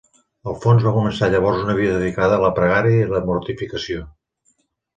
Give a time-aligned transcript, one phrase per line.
[0.53, 4.05] Alfons va començar llavors una vida dedicada a la pregària i la mortificació.